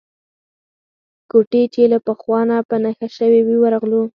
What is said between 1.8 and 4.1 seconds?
له پخوا نه په نښه شوې وې ورغلو.